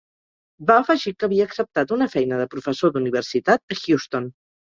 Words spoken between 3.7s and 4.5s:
a Houston.